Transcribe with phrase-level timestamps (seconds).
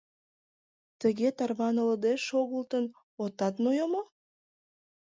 [1.01, 2.85] —Тыге тарванылде шогылтын,
[3.23, 4.01] отат нойо мо?